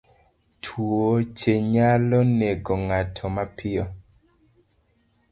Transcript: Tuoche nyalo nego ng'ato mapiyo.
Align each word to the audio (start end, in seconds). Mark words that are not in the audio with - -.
Tuoche 0.63 1.53
nyalo 1.73 2.19
nego 2.37 2.73
ng'ato 2.85 3.25
mapiyo. 3.35 3.85